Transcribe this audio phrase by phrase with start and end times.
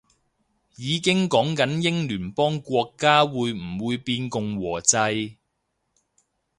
[0.77, 5.37] 已經講緊英聯邦國家會唔會變共和制